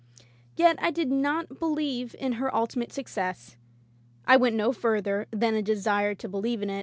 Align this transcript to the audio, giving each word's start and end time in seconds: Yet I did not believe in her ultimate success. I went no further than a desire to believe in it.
Yet 0.55 0.77
I 0.81 0.89
did 0.89 1.11
not 1.11 1.59
believe 1.59 2.15
in 2.17 2.31
her 2.33 2.51
ultimate 2.55 2.91
success. 2.91 3.55
I 4.25 4.35
went 4.35 4.55
no 4.55 4.73
further 4.73 5.27
than 5.29 5.53
a 5.53 5.61
desire 5.61 6.15
to 6.15 6.27
believe 6.27 6.63
in 6.63 6.71
it. 6.71 6.79